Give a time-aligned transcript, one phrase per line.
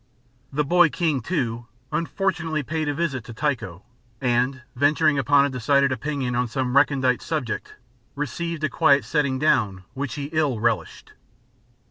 [0.51, 3.83] The boy king, too, unfortunately paid a visit to Tycho,
[4.19, 7.75] and, venturing upon a decided opinion on some recondite subject,
[8.15, 11.13] received a quiet setting down which he ill relished.